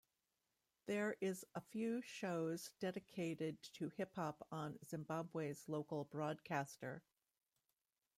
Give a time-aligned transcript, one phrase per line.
[0.87, 7.03] There is a few shows dedicated to Hip-Hop on Zimbabwe's local broadcaster.